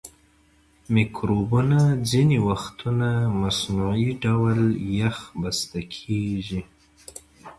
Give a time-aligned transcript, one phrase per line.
[0.93, 3.09] مکروبونه ځینې وختونه
[3.41, 4.59] مصنوعي ډول
[4.99, 6.61] یخ بسته کیږي.